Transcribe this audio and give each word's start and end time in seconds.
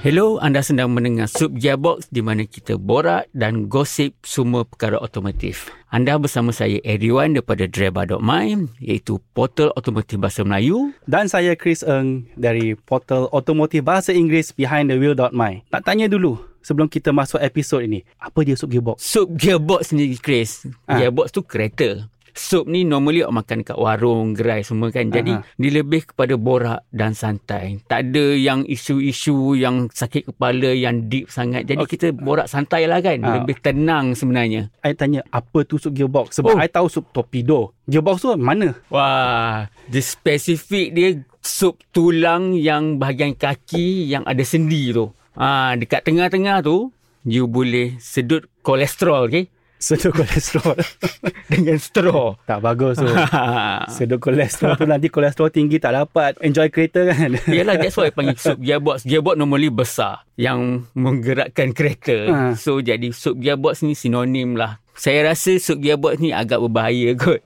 Hello, 0.00 0.40
anda 0.40 0.64
sedang 0.64 0.96
mendengar 0.96 1.28
Sub 1.28 1.60
Gearbox 1.60 2.08
di 2.08 2.24
mana 2.24 2.48
kita 2.48 2.80
borak 2.80 3.28
dan 3.36 3.68
gosip 3.68 4.16
semua 4.24 4.64
perkara 4.64 4.96
otomotif. 4.96 5.68
Anda 5.92 6.16
bersama 6.16 6.56
saya 6.56 6.80
Eriwan 6.88 7.36
daripada 7.36 7.68
Dreba.my 7.68 8.80
iaitu 8.80 9.20
portal 9.36 9.76
otomotif 9.76 10.16
bahasa 10.16 10.40
Melayu. 10.40 10.96
Dan 11.04 11.28
saya 11.28 11.52
Chris 11.52 11.84
Eng 11.84 12.32
dari 12.32 12.80
portal 12.80 13.28
otomotif 13.28 13.84
bahasa 13.84 14.16
Inggeris 14.16 14.56
behindthewheel.my. 14.56 15.68
Nak 15.68 15.82
tanya 15.84 16.08
dulu 16.08 16.40
sebelum 16.64 16.88
kita 16.88 17.12
masuk 17.12 17.36
episod 17.44 17.84
ini, 17.84 18.00
apa 18.16 18.40
dia 18.40 18.56
Sub 18.56 18.72
Gearbox? 18.72 19.04
Sub 19.04 19.28
Gearbox 19.36 19.92
ni 19.92 20.16
Chris. 20.16 20.64
Ah. 20.88 20.96
Gearbox 20.96 21.28
tu 21.28 21.44
kereta. 21.44 22.08
Sup 22.40 22.64
ni 22.64 22.88
normally 22.88 23.20
orang 23.20 23.44
makan 23.44 23.60
kat 23.60 23.76
warung, 23.76 24.32
gerai 24.32 24.64
semua 24.64 24.88
kan. 24.88 25.12
Jadi 25.12 25.36
Aha. 25.36 25.44
dia 25.60 25.70
lebih 25.76 26.08
kepada 26.08 26.40
borak 26.40 26.88
dan 26.88 27.12
santai. 27.12 27.84
Tak 27.84 28.08
ada 28.08 28.32
yang 28.32 28.64
isu-isu 28.64 29.52
yang 29.52 29.92
sakit 29.92 30.32
kepala, 30.32 30.72
yang 30.72 31.04
deep 31.12 31.28
sangat. 31.28 31.68
Jadi 31.68 31.84
Okey. 31.84 32.00
kita 32.00 32.16
borak 32.16 32.48
santai 32.48 32.88
lah 32.88 33.04
kan. 33.04 33.20
Ah. 33.20 33.44
Lebih 33.44 33.60
tenang 33.60 34.16
sebenarnya. 34.16 34.72
I 34.80 34.96
tanya 34.96 35.20
apa 35.28 35.68
tu 35.68 35.76
Sub 35.76 35.92
Gearbox? 35.92 36.40
Sebab 36.40 36.56
Oh. 36.56 36.64
I 36.64 36.72
tahu 36.72 36.88
Sub 36.88 37.04
Torpedo. 37.12 37.76
Gearbox 37.84 38.24
tu 38.24 38.32
mana? 38.40 38.72
Wah, 38.88 39.68
dia 39.84 40.00
spesifik 40.00 40.88
dia 40.96 41.08
sup 41.44 41.76
tulang 41.92 42.56
yang 42.56 42.96
bahagian 42.96 43.36
kaki 43.36 44.08
yang 44.08 44.24
ada 44.24 44.40
sendi 44.48 44.96
tu. 44.96 45.12
Ah, 45.36 45.76
dekat 45.76 46.08
tengah-tengah 46.08 46.64
tu 46.64 46.88
you 47.28 47.44
boleh 47.44 48.00
sedut 48.00 48.48
kolesterol, 48.64 49.28
okey? 49.28 49.44
Sedut 49.80 50.12
kolesterol. 50.12 50.76
Dengan 51.50 51.80
straw. 51.80 52.36
tak 52.44 52.60
bagus 52.60 53.00
tu. 53.00 53.08
Sedut 53.96 54.20
kolesterol 54.20 54.76
tu 54.76 54.84
nanti 54.84 55.08
kolesterol 55.08 55.48
tinggi 55.48 55.80
tak 55.80 55.96
dapat 55.96 56.36
enjoy 56.44 56.68
kereta 56.68 57.08
kan. 57.08 57.40
Yalah 57.48 57.80
that's 57.80 57.96
why 57.96 58.12
panggil 58.12 58.36
sup 58.36 58.60
gearbox. 58.60 59.08
Gearbox 59.08 59.40
normally 59.40 59.72
besar 59.72 60.28
yang 60.36 60.84
menggerakkan 60.92 61.72
kereta. 61.72 62.28
Ha. 62.28 62.36
So 62.60 62.84
jadi 62.84 63.08
sup 63.16 63.40
gearbox 63.40 63.80
ni 63.80 63.96
sinonim 63.96 64.52
lah. 64.52 64.84
Saya 64.92 65.32
rasa 65.32 65.56
sup 65.56 65.80
gearbox 65.80 66.20
ni 66.20 66.28
agak 66.28 66.60
berbahaya 66.60 67.16
kot. 67.16 67.40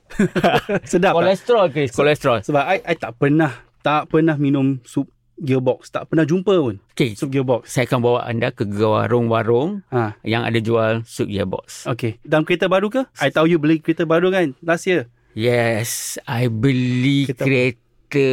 Sedap 0.83 1.15
kolesterol 1.15 1.71
Chris, 1.71 1.95
kolesterol. 1.95 2.43
Sebab 2.43 2.63
I, 2.67 2.83
I 2.83 2.99
tak 2.99 3.15
pernah 3.15 3.63
tak 3.79 4.11
pernah 4.11 4.35
minum 4.35 4.83
sup 4.83 5.07
Gearbox. 5.37 5.89
Tak 5.89 6.07
pernah 6.07 6.23
jumpa 6.23 6.55
pun 6.55 6.79
Okay, 6.91 7.11
sup 7.13 7.27
Gearbox. 7.27 7.67
saya 7.67 7.83
akan 7.85 7.99
bawa 7.99 8.19
anda 8.23 8.49
ke 8.49 8.63
warung-warung 8.65 9.83
Ha. 9.89 10.15
yang 10.21 10.41
ada 10.41 10.57
jual 10.57 11.03
sup 11.03 11.27
gearbox. 11.27 11.83
Okay. 11.85 12.17
Dalam 12.21 12.43
kereta 12.43 12.65
baru 12.65 12.87
ke? 12.87 13.03
I 13.17 13.29
tahu 13.29 13.45
you 13.45 13.59
beli 13.59 13.79
kereta 13.79 14.03
baru 14.03 14.29
kan? 14.29 14.55
Last 14.59 14.85
year. 14.85 15.11
Yes, 15.35 16.15
I 16.23 16.47
beli 16.47 17.27
Kereta- 17.27 17.43
kereta 17.43 18.27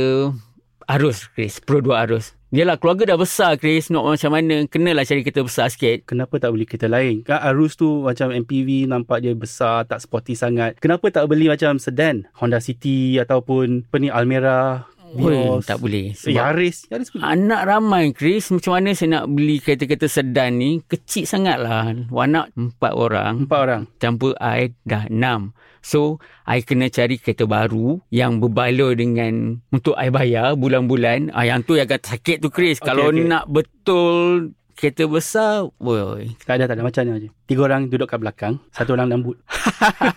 Arus, 0.84 1.26
Chris. 1.28 1.58
Pro 1.58 1.78
2 1.78 1.94
Arus. 1.96 2.34
Yalah, 2.52 2.76
keluarga 2.76 3.08
dah 3.08 3.16
besar, 3.16 3.56
Chris. 3.56 3.88
Nak 3.88 4.04
macam 4.04 4.28
mana? 4.28 4.68
Kenalah 4.68 5.02
cari 5.02 5.24
kereta 5.24 5.40
besar 5.40 5.66
sikit. 5.66 6.04
Kenapa 6.04 6.36
tak 6.36 6.52
beli 6.52 6.68
kereta 6.68 6.84
lain? 6.84 7.24
Kan 7.24 7.40
Arus 7.40 7.74
tu 7.74 8.04
macam 8.04 8.28
MPV 8.28 8.84
nampak 8.84 9.24
dia 9.24 9.32
besar, 9.32 9.88
tak 9.88 9.98
sporty 9.98 10.36
sangat. 10.36 10.76
Kenapa 10.76 11.08
tak 11.08 11.26
beli 11.26 11.48
macam 11.48 11.80
sedan? 11.80 12.28
Honda 12.36 12.60
City 12.60 13.16
ataupun 13.16 13.88
apa 13.88 13.96
ni 13.96 14.12
Almera, 14.12 14.84
Oi, 15.12 15.28
Vios. 15.28 15.64
tak 15.64 15.76
boleh. 15.76 16.10
Eh, 16.10 16.16
Sebab 16.16 16.32
Yaris. 16.32 16.76
Yaris 16.88 17.08
pun. 17.12 17.20
Anak 17.20 17.62
ramai 17.62 18.10
Chris 18.10 18.48
Macam 18.48 18.72
mana 18.72 18.92
saya 18.92 19.20
nak 19.20 19.28
beli 19.28 19.60
kereta-kereta 19.60 20.08
sedan 20.08 20.56
ni 20.56 20.80
Kecil 20.80 21.24
sangat 21.24 21.60
lah 21.60 21.92
Anak 21.92 22.48
empat 22.52 22.92
orang 22.92 23.44
Empat 23.44 23.58
orang. 23.60 23.82
Campur 23.96 24.32
I 24.36 24.72
dah 24.82 25.04
enam 25.06 25.52
So 25.82 26.16
I 26.42 26.62
kena 26.62 26.88
cari 26.88 27.18
kereta 27.18 27.44
baru 27.44 28.00
Yang 28.08 28.32
berbaloi 28.40 28.92
dengan 28.94 29.34
Untuk 29.68 29.92
I 29.94 30.08
bayar 30.08 30.54
bulan-bulan 30.54 31.28
ah, 31.30 31.42
Yang 31.42 31.60
tu 31.62 31.72
yang 31.74 31.84
agak 31.84 32.06
sakit 32.06 32.36
tu 32.38 32.48
Chris 32.48 32.78
Okey, 32.78 32.86
Kalau 32.86 33.10
okey. 33.10 33.26
nak 33.26 33.44
betul 33.46 34.56
Kereta 34.72 35.04
besar 35.06 35.68
Boy 35.76 36.32
Tak 36.42 36.60
ada, 36.60 36.64
tak 36.68 36.80
ada. 36.80 36.82
Macam 36.82 37.02
ni. 37.06 37.28
Tiga 37.46 37.68
orang 37.68 37.92
duduk 37.92 38.08
kat 38.08 38.18
belakang. 38.18 38.58
Satu 38.72 38.96
orang 38.96 39.12
lembut. 39.12 39.36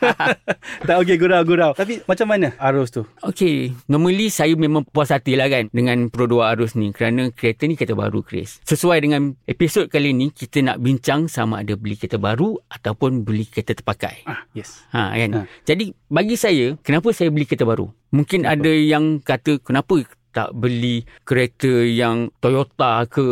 tak 0.87 0.95
okey, 1.03 1.19
gurau-gurau. 1.19 1.75
Tapi 1.75 1.99
macam 2.07 2.27
mana 2.31 2.55
Arus 2.57 2.95
tu? 2.95 3.03
Okay, 3.19 3.75
normally 3.91 4.31
saya 4.31 4.55
memang 4.55 4.87
puas 4.87 5.11
hati 5.11 5.35
lah 5.35 5.51
kan 5.51 5.67
dengan 5.75 6.07
Pro 6.07 6.29
2 6.29 6.51
Arus 6.55 6.79
ni 6.79 6.95
kerana 6.95 7.29
kereta 7.35 7.67
ni 7.67 7.75
kereta 7.75 7.97
baru 7.97 8.23
Chris. 8.23 8.63
Sesuai 8.63 9.03
dengan 9.03 9.35
episod 9.45 9.91
kali 9.91 10.15
ni, 10.15 10.31
kita 10.31 10.63
nak 10.63 10.79
bincang 10.79 11.27
sama 11.27 11.61
ada 11.61 11.75
beli 11.75 11.99
kereta 11.99 12.15
baru 12.15 12.55
ataupun 12.71 13.27
beli 13.27 13.49
kereta 13.51 13.75
terpakai. 13.75 14.23
Ah, 14.25 14.47
yes. 14.55 14.87
Ha 14.95 15.11
kan. 15.11 15.31
Ha. 15.33 15.41
Jadi 15.67 15.91
bagi 16.07 16.39
saya, 16.39 16.79
kenapa 16.79 17.11
saya 17.11 17.33
beli 17.33 17.43
kereta 17.43 17.67
baru? 17.67 17.91
Mungkin 18.15 18.47
ada 18.47 18.71
yang 18.71 19.19
kata 19.19 19.59
kenapa 19.59 20.07
tak 20.35 20.51
beli 20.51 21.07
kereta 21.23 21.87
yang 21.87 22.27
Toyota 22.43 23.07
ke 23.07 23.23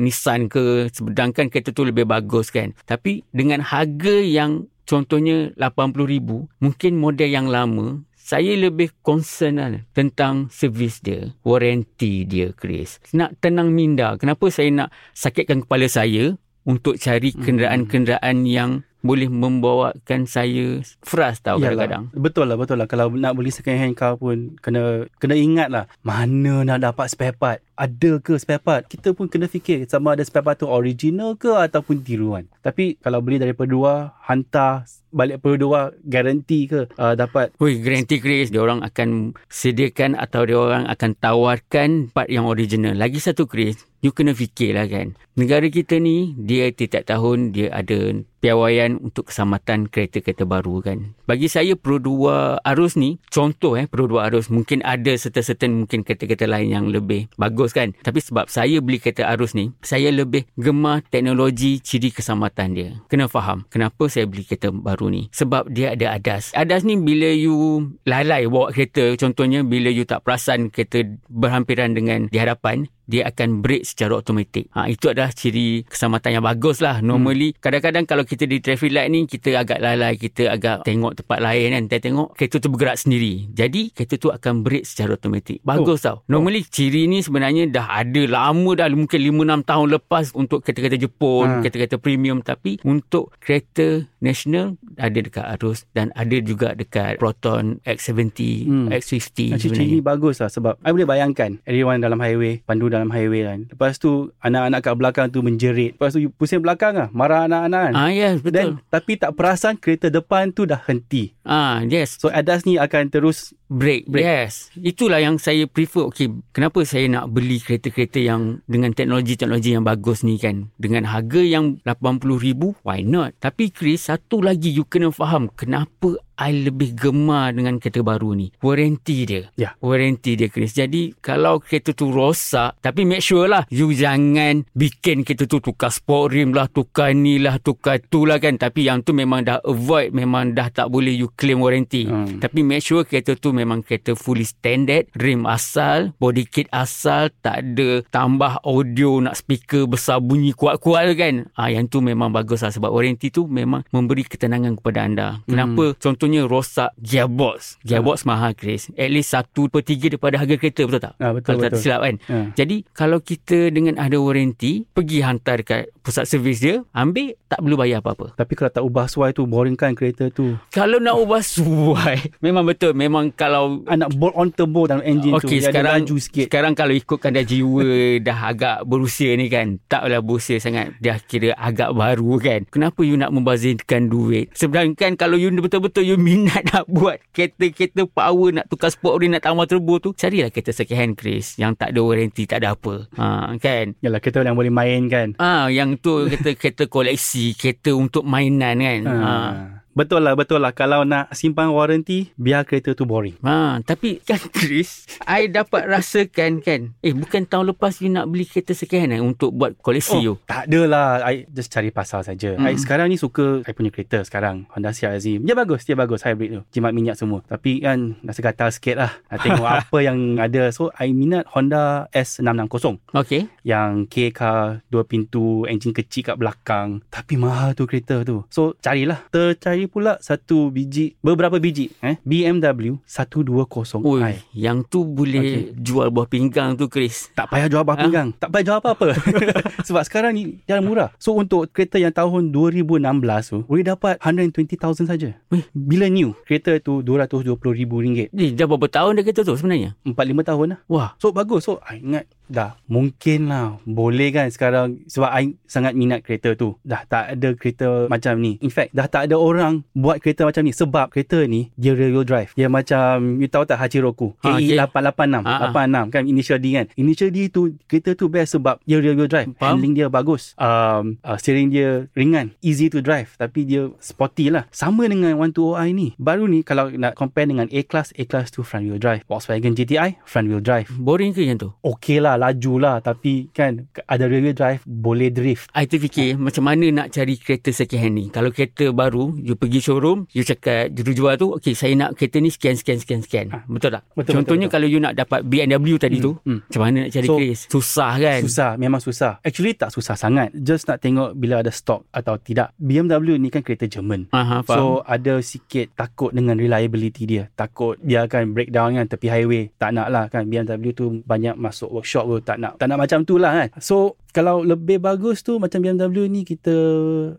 Nissan 0.00 0.48
ke 0.48 0.88
sedangkan 0.88 1.52
kereta 1.52 1.76
tu 1.76 1.84
lebih 1.84 2.08
bagus 2.08 2.48
kan. 2.48 2.72
Tapi 2.88 3.20
dengan 3.36 3.60
harga 3.60 4.24
yang 4.24 4.72
contohnya 4.88 5.52
80,000, 5.60 6.48
mungkin 6.64 6.92
model 6.96 7.28
yang 7.28 7.52
lama 7.52 8.00
saya 8.30 8.54
lebih 8.54 8.94
concern 9.02 9.58
lah 9.58 9.82
tentang 9.90 10.46
servis 10.54 11.02
dia, 11.02 11.34
warranty 11.42 12.22
dia, 12.22 12.54
Chris. 12.54 13.02
Nak 13.10 13.42
tenang 13.42 13.74
minda. 13.74 14.14
Kenapa 14.14 14.46
saya 14.54 14.70
nak 14.70 14.94
sakitkan 15.18 15.66
kepala 15.66 15.90
saya 15.90 16.38
untuk 16.62 16.94
cari 16.94 17.34
kenderaan-kenderaan 17.34 18.46
yang 18.46 18.86
boleh 19.00 19.32
membawakan 19.32 20.28
saya 20.28 20.84
frust 21.00 21.44
tau 21.44 21.56
Yalah. 21.56 21.72
kadang-kadang. 21.72 22.04
Betul 22.12 22.52
lah, 22.52 22.56
betul 22.60 22.76
lah. 22.76 22.86
Kalau 22.88 23.08
nak 23.08 23.32
beli 23.32 23.48
second 23.48 23.80
hand 23.80 23.96
car 23.96 24.20
pun 24.20 24.56
kena 24.60 25.08
kena 25.16 25.34
ingat 25.36 25.68
lah. 25.72 25.84
Mana 26.04 26.64
nak 26.64 26.84
dapat 26.84 27.08
spare 27.08 27.32
part? 27.36 27.64
Ada 27.80 28.20
ke 28.20 28.36
spare 28.36 28.60
part? 28.60 28.84
Kita 28.84 29.16
pun 29.16 29.24
kena 29.24 29.48
fikir 29.48 29.88
sama 29.88 30.12
ada 30.12 30.20
spare 30.20 30.44
part 30.44 30.60
tu 30.60 30.68
original 30.68 31.32
ke 31.40 31.48
ataupun 31.48 32.04
tiruan. 32.04 32.44
Tapi 32.60 33.00
kalau 33.00 33.24
beli 33.24 33.40
daripada 33.40 33.72
dua, 33.72 34.12
hantar 34.28 34.84
balik 35.10 35.42
daripada 35.42 35.56
dua, 35.58 35.80
garanti 36.06 36.70
ke 36.70 36.86
uh, 36.94 37.14
dapat 37.18 37.50
Hui, 37.58 37.82
garanti 37.82 38.22
Chris, 38.22 38.52
dia 38.52 38.62
orang 38.62 38.84
akan 38.84 39.34
sediakan 39.50 40.14
atau 40.14 40.46
dia 40.46 40.58
orang 40.58 40.86
akan 40.86 41.10
tawarkan 41.18 42.12
part 42.14 42.30
yang 42.30 42.46
original. 42.46 42.94
Lagi 42.94 43.18
satu 43.18 43.48
Chris, 43.50 43.80
you 44.00 44.14
kena 44.14 44.32
fikirlah 44.32 44.86
kan. 44.86 45.18
Negara 45.34 45.66
kita 45.68 45.98
ni, 45.98 46.36
dia 46.38 46.70
tiap 46.70 47.08
tahun 47.08 47.50
dia 47.50 47.72
ada 47.74 48.22
piawaian 48.40 48.96
untuk 49.00 49.28
keselamatan 49.28 49.88
kereta-kereta 49.88 50.48
baru 50.48 50.80
kan. 50.80 51.12
Bagi 51.28 51.48
saya 51.48 51.76
Pro 51.76 52.00
2 52.00 52.64
Arus 52.64 52.96
ni, 52.96 53.20
contoh 53.28 53.76
eh 53.76 53.84
Pro 53.88 54.08
2 54.08 54.26
Arus, 54.30 54.48
mungkin 54.48 54.80
ada 54.84 55.12
certain-certain 55.12 55.84
mungkin 55.84 56.04
kereta-kereta 56.04 56.48
lain 56.48 56.68
yang 56.72 56.86
lebih 56.88 57.28
bagus 57.36 57.69
kan. 57.72 57.96
Tapi 58.00 58.18
sebab 58.20 58.46
saya 58.50 58.78
beli 58.78 58.98
kereta 59.00 59.26
Arus 59.30 59.56
ni, 59.56 59.72
saya 59.80 60.12
lebih 60.12 60.46
gemar 60.54 61.02
teknologi 61.08 61.80
ciri 61.80 62.12
keselamatan 62.12 62.68
dia. 62.76 62.90
Kena 63.08 63.26
faham 63.26 63.66
kenapa 63.72 64.06
saya 64.06 64.26
beli 64.26 64.44
kereta 64.44 64.70
baru 64.70 65.10
ni. 65.10 65.30
Sebab 65.32 65.70
dia 65.72 65.94
ada 65.94 66.16
ADAS. 66.16 66.52
ADAS 66.54 66.84
ni 66.84 66.98
bila 66.98 67.30
you 67.30 67.90
lalai 68.04 68.46
bawa 68.46 68.70
kereta, 68.70 69.14
contohnya 69.16 69.64
bila 69.64 69.88
you 69.90 70.04
tak 70.04 70.22
perasan 70.26 70.68
kereta 70.68 71.06
berhampiran 71.30 71.94
dengan 71.96 72.26
di 72.30 72.38
hadapan, 72.38 72.86
dia 73.10 73.26
akan 73.26 73.58
brake 73.58 73.82
secara 73.82 74.14
automatik. 74.14 74.70
Ha, 74.70 74.86
itu 74.86 75.10
adalah 75.10 75.34
ciri 75.34 75.82
keselamatan 75.82 76.38
yang 76.38 76.44
bagus 76.46 76.78
lah. 76.78 77.02
Normally, 77.02 77.58
kadang-kadang 77.58 78.06
kalau 78.06 78.22
kita 78.22 78.46
di 78.46 78.62
traffic 78.62 78.94
light 78.94 79.10
ni, 79.10 79.26
kita 79.26 79.58
agak 79.58 79.82
lalai, 79.82 80.14
kita 80.14 80.46
agak 80.46 80.86
tengok 80.86 81.18
tempat 81.18 81.38
lain 81.42 81.74
kan. 81.74 81.82
Kita 81.84 81.98
tengok 82.00 82.28
kereta 82.38 82.56
tu 82.56 82.70
bergerak 82.70 82.96
sendiri. 82.96 83.50
Jadi, 83.50 83.90
kereta 83.90 84.14
tu 84.14 84.30
akan 84.30 84.62
brake 84.62 84.86
secara 84.86 85.18
automatik. 85.18 85.58
Bagus 85.60 86.06
tau. 86.06 86.22
Normally, 86.26 86.62
ciri 86.62 87.04
ni 87.04 87.18
sebenarnya 87.20 87.66
dah 87.66 87.98
ada 87.98 88.22
lama 88.24 88.70
dah. 88.72 88.86
Mungkin 88.86 89.18
5-6 89.18 89.64
tahun 89.64 89.86
lepas 89.90 90.24
untuk 90.32 90.62
kereta-kereta 90.62 90.94
Jepun, 90.94 91.46
Ha. 91.50 91.58
kereta-kereta 91.60 91.96
premium. 91.96 92.38
Tapi, 92.40 92.78
untuk 92.84 93.34
kereta 93.40 94.04
national, 94.20 94.76
ada 94.94 95.16
dekat 95.16 95.44
Arus 95.56 95.88
dan 95.90 96.12
ada 96.12 96.36
juga 96.38 96.76
dekat 96.76 97.16
Proton 97.16 97.80
X70, 97.82 98.68
Hmm. 98.68 98.86
X50 98.92 99.56
Actually 99.56 99.72
ciri 99.72 99.84
ni 99.88 100.00
bagus 100.02 100.38
lah 100.38 100.52
sebab 100.52 100.76
I 100.82 100.92
boleh 100.92 101.08
bayangkan 101.08 101.56
everyone 101.64 102.04
dalam 102.04 102.20
highway, 102.20 102.60
pandu 102.60 102.92
dalam 102.92 102.99
highway 103.08 103.48
kan. 103.48 103.64
Lepas 103.72 103.96
tu 103.96 104.28
anak-anak 104.44 104.84
kat 104.84 104.94
belakang 105.00 105.26
tu 105.32 105.40
menjerit. 105.40 105.96
Lepas 105.96 106.12
tu 106.12 106.28
pusing 106.36 106.60
belakang 106.60 106.92
lah, 106.92 107.08
marah 107.16 107.48
anak-anak 107.48 107.80
kan. 107.88 107.94
Ah, 107.96 108.12
yes, 108.12 108.44
betul. 108.44 108.52
Then, 108.52 108.68
tapi 108.92 109.16
tak 109.16 109.32
perasan 109.32 109.80
kereta 109.80 110.12
depan 110.12 110.52
tu 110.52 110.68
dah 110.68 110.84
henti. 110.84 111.32
Ah, 111.48 111.80
yes. 111.80 112.20
So 112.20 112.28
ADAS 112.28 112.68
ni 112.68 112.76
akan 112.76 113.08
terus 113.08 113.56
break. 113.70 114.10
Break. 114.10 114.26
Yes. 114.26 114.74
Itulah 114.74 115.22
yang 115.22 115.38
saya 115.38 115.70
prefer. 115.70 116.10
Okay, 116.10 116.28
kenapa 116.50 116.82
saya 116.82 117.06
nak 117.06 117.30
beli 117.30 117.62
kereta-kereta 117.62 118.18
yang 118.18 118.60
dengan 118.66 118.90
teknologi-teknologi 118.90 119.78
yang 119.78 119.86
bagus 119.86 120.26
ni 120.26 120.36
kan. 120.36 120.68
Dengan 120.76 121.06
harga 121.06 121.40
yang 121.40 121.78
RM80,000, 121.86 122.82
why 122.82 123.00
not? 123.06 123.38
Tapi 123.38 123.70
Chris, 123.70 124.10
satu 124.10 124.42
lagi 124.42 124.74
you 124.74 124.82
kena 124.84 125.14
faham 125.14 125.46
kenapa 125.54 126.18
I 126.40 126.56
lebih 126.56 126.96
gemar 126.96 127.52
dengan 127.52 127.76
kereta 127.76 128.00
baru 128.00 128.32
ni. 128.32 128.48
Warranty 128.64 129.28
dia. 129.28 129.52
Ya. 129.60 129.76
Warranty 129.84 130.40
dia 130.40 130.48
Chris. 130.48 130.72
Jadi 130.72 131.12
kalau 131.20 131.60
kereta 131.60 131.92
tu 131.92 132.08
rosak, 132.08 132.80
tapi 132.80 133.04
make 133.04 133.20
sure 133.20 133.44
lah 133.44 133.68
you 133.68 133.92
jangan 133.92 134.64
bikin 134.72 135.20
kereta 135.20 135.44
tu 135.44 135.60
tukar 135.60 135.92
sport 135.92 136.32
rim 136.32 136.56
lah, 136.56 136.64
tukar 136.72 137.12
ni 137.12 137.36
lah, 137.36 137.60
tukar 137.60 138.00
tu 138.00 138.24
lah 138.24 138.40
kan. 138.40 138.56
Tapi 138.56 138.88
yang 138.88 139.04
tu 139.04 139.12
memang 139.12 139.44
dah 139.44 139.60
avoid, 139.60 140.16
memang 140.16 140.56
dah 140.56 140.72
tak 140.72 140.88
boleh 140.88 141.12
you 141.12 141.28
claim 141.36 141.60
warranty. 141.60 142.08
Hmm. 142.08 142.40
Tapi 142.40 142.64
make 142.64 142.80
sure 142.80 143.04
kereta 143.04 143.36
tu 143.36 143.52
memang 143.60 143.84
kereta 143.84 144.16
fully 144.16 144.48
standard, 144.48 145.12
rim 145.20 145.44
asal, 145.44 146.16
body 146.16 146.48
kit 146.48 146.66
asal, 146.72 147.28
tak 147.44 147.60
ada 147.60 148.00
tambah 148.08 148.64
audio 148.64 149.20
nak 149.20 149.36
speaker 149.36 149.84
besar 149.84 150.24
bunyi 150.24 150.56
kuat-kuat 150.56 151.12
kan. 151.20 151.52
Ah 151.52 151.68
yang 151.68 151.86
tu 151.92 152.00
memang 152.00 152.32
bagus 152.32 152.64
lah 152.64 152.72
sebab 152.72 152.88
warranty 152.88 153.28
tu 153.28 153.44
memang 153.44 153.84
memberi 153.92 154.24
ketenangan 154.24 154.80
kepada 154.80 154.98
anda. 155.04 155.28
Kenapa? 155.44 155.92
Contohnya 156.00 156.48
rosak 156.48 156.96
gearbox. 156.96 157.76
Gearbox 157.84 158.24
mahal 158.24 158.56
Chris. 158.56 158.88
At 158.96 159.12
least 159.12 159.36
1 159.36 159.52
per 159.68 159.84
3 159.84 160.16
daripada 160.16 160.40
harga 160.40 160.54
kereta 160.56 160.82
betul 160.88 161.02
tak? 161.04 161.14
Ah, 161.20 161.36
betul, 161.36 161.44
kalau 161.44 161.58
tak 161.60 161.70
betul. 161.76 161.82
silap 161.84 162.00
kan. 162.00 162.16
Ha. 162.30 162.36
Jadi 162.56 162.76
kalau 162.96 163.18
kita 163.20 163.58
dengan 163.68 164.00
ada 164.00 164.16
warranty, 164.16 164.88
pergi 164.88 165.18
hantar 165.20 165.60
dekat 165.60 165.92
pusat 166.00 166.24
servis 166.24 166.58
dia, 166.58 166.82
ambil 166.90 167.36
tak 167.46 167.60
perlu 167.60 167.76
bayar 167.76 168.00
apa-apa. 168.00 168.32
Tapi 168.34 168.52
kalau 168.54 168.70
tak 168.70 168.82
ubah 168.82 169.06
suai 169.06 169.30
tu 169.30 169.44
boring 169.44 169.74
kan 169.74 169.92
kereta 169.92 170.28
tu. 170.28 170.56
Kalau 170.68 170.96
nak 170.96 171.16
ubah 171.16 171.40
suai, 171.40 172.18
memang 172.44 172.64
betul. 172.64 172.92
Memang 172.92 173.30
kalau 173.30 173.82
Ah, 173.84 173.94
nak 173.94 174.12
bolt 174.12 174.34
on 174.34 174.48
turbo 174.48 174.84
dalam 174.84 175.02
enjin 175.02 175.34
tu. 175.34 175.46
Okey 175.46 175.58
Dia 175.58 175.68
sekarang 175.68 175.94
laju 176.00 176.16
sikit. 176.16 176.46
sekarang 176.46 176.72
kalau 176.72 176.92
ikutkan 176.92 177.30
dah 177.32 177.42
jiwa 177.42 177.86
dah 178.26 178.38
agak 178.46 178.76
berusia 178.84 179.34
ni 179.34 179.46
kan 179.46 179.76
taklah 179.86 180.20
berusia 180.20 180.56
sangat 180.56 180.94
dah 180.98 181.18
kira 181.20 181.52
agak 181.54 181.90
baru 181.90 182.38
kan 182.38 182.60
kenapa 182.66 183.00
you 183.02 183.14
nak 183.14 183.30
membazirkan 183.30 184.06
duit 184.06 184.48
sedangkan 184.52 185.14
kalau 185.14 185.34
you 185.34 185.50
betul-betul 185.52 186.02
you 186.02 186.16
minat 186.16 186.62
nak 186.70 186.86
buat 186.86 187.18
kereta-kereta 187.30 188.06
power 188.06 188.48
nak 188.52 188.66
tukar 188.66 188.88
sport 188.88 189.18
rim 189.18 189.32
nak 189.32 189.42
tambah 189.42 189.66
turbo 189.66 189.98
tu 189.98 190.10
carilah 190.12 190.48
kereta 190.48 190.70
second 190.70 190.98
hand 190.98 191.14
Chris 191.14 191.56
yang 191.56 191.74
tak 191.74 191.92
ada 191.92 192.00
warranty 192.00 192.44
tak 192.44 192.62
ada 192.62 192.72
apa 192.72 193.10
ha, 193.16 193.24
kan 193.56 193.92
Yalah 193.98 194.18
kereta 194.18 194.40
yang 194.40 194.54
boleh 194.54 194.70
main 194.70 195.06
kan. 195.06 195.34
Ah, 195.36 195.68
yang 195.68 195.99
tu 196.00 196.26
kereta 196.26 196.50
kereta 196.56 196.84
koleksi, 196.88 197.54
kereta 197.54 197.92
untuk 197.94 198.24
mainan 198.24 198.80
kan. 198.80 199.02
Ha. 199.06 199.14
Ha. 199.20 199.79
Betul 199.90 200.22
lah, 200.22 200.38
betul 200.38 200.62
lah. 200.62 200.70
Kalau 200.70 201.02
nak 201.02 201.34
simpan 201.34 201.74
warranty, 201.74 202.30
biar 202.38 202.62
kereta 202.62 202.94
tu 202.94 203.02
boring. 203.02 203.34
Ha, 203.42 203.82
tapi 203.82 204.22
kan 204.22 204.38
Chris, 204.56 205.10
I 205.26 205.50
dapat 205.50 205.90
rasakan 205.90 206.62
kan. 206.62 206.94
Eh, 207.02 207.10
bukan 207.10 207.42
tahun 207.42 207.74
lepas 207.74 207.98
you 207.98 208.06
nak 208.06 208.30
beli 208.30 208.46
kereta 208.46 208.70
second 208.70 209.10
hand 209.10 209.14
eh, 209.18 209.22
untuk 209.22 209.50
buat 209.50 209.74
koleksi 209.82 210.22
you. 210.22 210.38
tak 210.46 210.70
adalah. 210.70 211.26
I 211.26 211.46
just 211.50 211.74
cari 211.74 211.90
pasal 211.90 212.22
saja. 212.22 212.54
Mm. 212.54 212.70
I 212.70 212.74
sekarang 212.78 213.10
ni 213.10 213.18
suka 213.18 213.66
I 213.66 213.74
punya 213.74 213.90
kereta 213.90 214.22
sekarang. 214.22 214.70
Honda 214.70 214.94
CR-Z. 214.94 215.42
Dia 215.42 215.54
bagus, 215.58 215.82
dia 215.82 215.98
bagus. 215.98 216.22
Hybrid 216.22 216.50
tu. 216.54 216.60
Jimat 216.70 216.94
minyak 216.94 217.18
semua. 217.18 217.42
Tapi 217.50 217.82
kan, 217.82 218.14
rasa 218.22 218.40
gatal 218.46 218.70
sikit 218.70 218.96
lah. 218.96 219.12
I 219.26 219.42
tengok 219.42 219.66
apa 219.82 219.98
yang 219.98 220.38
ada. 220.38 220.70
So, 220.70 220.94
I 220.94 221.10
minat 221.10 221.50
Honda 221.50 222.06
S660. 222.14 223.10
Okay. 223.10 223.50
Yang 223.66 224.06
K 224.06 224.14
car, 224.30 224.86
dua 224.86 225.02
pintu, 225.02 225.66
enjin 225.66 225.90
kecil 225.90 226.30
kat 226.30 226.36
belakang. 226.38 227.02
Tapi 227.10 227.34
mahal 227.34 227.74
tu 227.74 227.90
kereta 227.90 228.22
tu. 228.22 228.46
So, 228.52 228.78
carilah. 228.78 229.26
Tercari 229.34 229.79
pula 229.86 230.18
satu 230.18 230.68
biji, 230.68 231.14
beberapa 231.22 231.56
biji. 231.56 231.94
Eh? 232.02 232.18
BMW 232.26 232.98
120i. 233.06 234.02
Oi, 234.02 234.36
yang 234.52 234.84
tu 234.84 235.06
boleh 235.06 235.70
okay. 235.70 235.78
jual 235.78 236.08
buah 236.10 236.28
pinggang 236.28 236.76
tu 236.76 236.90
Chris. 236.90 237.30
Tak 237.32 237.48
payah 237.48 237.70
jual 237.70 237.84
Ha? 237.84 237.88
buah 237.88 237.98
pinggang. 238.00 238.28
Tak 238.36 238.48
payah 238.52 238.64
jual 238.66 238.78
apa-apa. 238.82 239.08
Sebab 239.86 240.02
sekarang 240.04 240.36
ni 240.36 240.60
jangan 240.66 240.82
murah. 240.84 241.08
So 241.16 241.38
untuk 241.38 241.70
kereta 241.70 241.96
yang 241.96 242.12
tahun 242.12 242.50
2016 242.52 243.00
tu, 243.46 243.58
boleh 243.64 243.84
dapat 243.86 244.18
120,000 244.20 245.08
saja. 245.08 245.28
Bila 245.72 246.10
new, 246.10 246.34
kereta 246.44 246.76
tu 246.82 247.00
RM220,000. 247.00 248.34
Ni 248.34 248.52
dah 248.52 248.66
berapa 248.66 248.88
tahun 248.90 249.20
dah 249.20 249.24
kereta 249.24 249.46
tu 249.46 249.54
sebenarnya? 249.54 249.94
4-5 250.02 250.48
tahun 250.50 250.66
lah. 250.76 250.80
Wah, 250.90 251.08
So 251.20 251.30
bagus. 251.30 251.68
So 251.68 251.78
I 251.84 252.00
ingat 252.00 252.26
dah 252.50 252.78
mungkin 252.86 253.50
lah 253.50 253.78
boleh 253.82 254.30
kan 254.30 254.46
sekarang 254.50 255.02
sebab 255.10 255.30
I 255.30 255.56
sangat 255.66 255.98
minat 255.98 256.22
kereta 256.22 256.54
tu. 256.54 256.78
Dah 256.86 257.02
tak 257.06 257.38
ada 257.38 257.54
kereta 257.58 258.06
macam 258.06 258.38
ni. 258.38 258.58
In 258.62 258.70
fact 258.70 258.94
dah 258.94 259.06
tak 259.10 259.30
ada 259.30 259.36
orang 259.36 259.82
buat 259.92 260.22
kereta 260.22 260.46
macam 260.46 260.66
ni 260.66 260.72
sebab 260.74 261.10
kereta 261.10 261.46
ni 261.46 261.70
dia 261.74 261.94
rear 261.94 262.14
wheel 262.14 262.26
drive. 262.26 262.54
Dia 262.54 262.70
macam 262.70 263.42
you 263.42 263.50
tahu 263.50 263.66
tak 263.66 263.78
Hachiroku? 263.82 264.38
Ha, 264.42 264.58
KE 264.58 264.74
okay. 264.74 264.78
886. 264.78 265.46
Ha, 265.46 265.52
ha. 265.52 265.66
86 265.74 266.14
kan 266.14 266.22
initial 266.26 266.58
D 266.62 266.66
kan. 266.74 266.86
Initial 266.94 267.30
D 267.34 267.38
tu 267.50 267.74
kereta 267.90 268.14
tu 268.14 268.26
best 268.30 268.58
sebab 268.58 268.78
dia 268.86 268.98
rear 269.02 269.14
wheel 269.18 269.30
drive. 269.30 269.50
Faham. 269.58 269.78
Handling 269.78 269.94
dia 269.98 270.06
bagus. 270.06 270.54
Um, 270.56 271.18
uh, 271.26 271.38
steering 271.38 271.70
dia 271.74 272.06
ringan. 272.14 272.54
Easy 272.62 272.90
to 272.90 273.02
drive. 273.02 273.34
Tapi 273.38 273.66
dia 273.66 273.90
sporty 273.98 274.50
lah. 274.50 274.66
Sama 274.70 275.06
dengan 275.06 275.34
120i 275.38 275.90
ni. 275.92 276.08
Baru 276.18 276.46
ni 276.46 276.62
kalau 276.62 276.90
nak 276.90 277.14
compare 277.14 277.46
dengan 277.50 277.66
A-Class, 277.70 278.14
A-Class 278.18 278.54
tu 278.54 278.62
front 278.62 278.86
wheel 278.86 278.98
drive. 278.98 279.22
Volkswagen 279.30 279.74
GTI, 279.74 280.22
front 280.26 280.46
wheel 280.50 280.62
drive 280.62 280.90
boring 281.10 281.34
ke 281.34 281.42
yang 281.42 281.58
tu? 281.58 281.74
okey 281.82 282.22
lah 282.22 282.38
laju 282.40 282.72
lah 282.76 282.96
tapi 282.98 283.46
kan 283.50 283.76
ada 284.02 284.24
rear 284.24 284.40
wheel 284.40 284.56
drive 284.56 284.80
boleh 284.82 285.28
drift 285.28 285.68
I 285.72 285.84
terfikir 285.84 286.28
Ha. 286.30 286.38
macam 286.38 286.62
mana 286.62 286.86
nak 286.88 287.08
cari 287.10 287.34
kereta 287.34 287.68
second 287.70 287.98
hand 287.98 288.14
ni. 288.14 288.24
Kalau 288.28 288.48
kereta 288.48 288.88
baru, 288.90 289.34
you 289.36 289.52
pergi 289.52 289.80
showroom, 289.80 290.30
you 290.30 290.40
cakap 290.40 290.88
jurujual 290.90 291.34
tu, 291.34 291.50
okay 291.50 291.72
saya 291.72 291.92
nak 291.92 292.14
kereta 292.14 292.38
ni 292.38 292.48
sekian, 292.48 292.72
sekian, 292.72 292.96
sekian, 292.96 293.20
sekian. 293.20 293.46
Ah. 293.50 293.62
Betul 293.66 293.90
tak? 293.90 294.06
Betul, 294.12 294.32
Contohnya 294.36 294.66
betul, 294.66 294.70
betul. 294.70 294.72
kalau 294.72 294.86
you 294.88 295.00
nak 295.00 295.14
dapat 295.14 295.40
BMW 295.42 295.96
tadi 295.96 296.16
Hmm, 296.16 296.22
tu, 296.22 296.32
hmm. 296.38 296.58
macam 296.64 296.80
mana 296.80 296.96
nak 297.00 297.10
cari 297.10 297.26
So, 297.26 297.36
Chris? 297.36 297.60
Susah 297.66 298.12
kan? 298.14 298.40
susah 298.40 298.70
memang 298.76 299.00
susah 299.00 299.32
actually 299.40 299.74
tak 299.74 299.90
susah 299.90 300.14
sangat 300.14 300.48
just 300.54 300.86
nak 300.86 300.98
tengok 300.98 301.34
bila 301.34 301.60
ada 301.60 301.70
stok 301.70 302.06
atau 302.10 302.36
tidak 302.36 302.70
BMW 302.76 303.34
ni 303.36 303.48
kan 303.48 303.60
kereta 303.60 303.84
Jerman 303.86 304.30
Aha, 304.30 304.62
faham. 304.62 304.76
So 304.76 304.82
ada 305.02 305.34
sikit 305.40 305.92
takut 305.94 306.30
dengan 306.30 306.54
reliability 306.54 307.26
dia 307.26 307.44
Takut 307.50 307.98
dia 307.98 308.24
akan 308.24 308.52
breakdown 308.52 308.94
kan 308.94 309.06
tepi 309.06 309.26
highway 309.26 309.72
Tak 309.72 309.90
nak 309.90 310.08
lah 310.08 310.24
kan 310.26 310.46
BMW 310.46 310.90
tu 310.90 311.20
banyak 311.20 311.54
masuk 311.54 311.90
workshop 311.90 312.29
tu 312.30 312.38
Tak 312.46 312.56
nak 312.62 312.72
tak 312.78 312.86
nak 312.86 312.98
macam 313.02 313.18
tu 313.26 313.34
lah 313.42 313.50
kan. 313.58 313.68
So 313.82 314.14
kalau 314.30 314.62
lebih 314.62 315.02
bagus 315.02 315.42
tu 315.42 315.58
macam 315.58 315.82
BMW 315.82 316.26
ni 316.30 316.42
kita 316.46 316.72